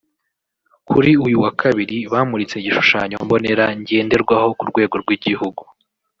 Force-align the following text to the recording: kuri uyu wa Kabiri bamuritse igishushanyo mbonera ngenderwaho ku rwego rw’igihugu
kuri 0.89 1.11
uyu 1.25 1.37
wa 1.43 1.51
Kabiri 1.61 1.97
bamuritse 2.11 2.55
igishushanyo 2.57 3.15
mbonera 3.25 3.65
ngenderwaho 3.79 4.47
ku 4.57 4.63
rwego 4.71 4.95
rw’igihugu 5.03 5.63